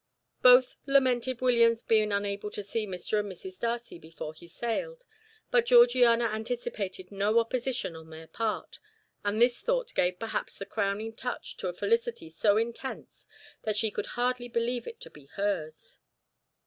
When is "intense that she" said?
12.57-13.91